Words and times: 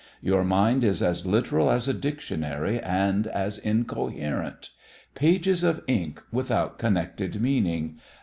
Your 0.23 0.43
mind 0.43 0.83
is 0.83 1.03
as 1.03 1.27
literal 1.27 1.69
as 1.69 1.87
a 1.87 1.93
dictionary 1.93 2.79
and 2.79 3.27
as 3.27 3.59
incoherent. 3.59 4.71
Pages 5.13 5.63
of 5.63 5.83
ink 5.87 6.19
without 6.31 6.79
connected 6.79 7.39
meaning! 7.39 7.99